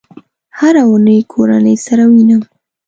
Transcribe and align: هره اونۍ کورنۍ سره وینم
هره 0.59 0.81
اونۍ 0.89 1.19
کورنۍ 1.33 1.75
سره 1.85 2.03
وینم 2.11 2.41